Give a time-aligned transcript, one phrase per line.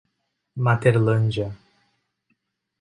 [0.63, 1.49] Materlândia